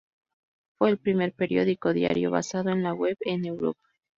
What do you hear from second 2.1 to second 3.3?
basado en la web